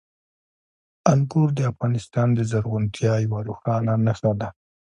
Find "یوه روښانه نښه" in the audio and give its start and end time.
3.25-4.31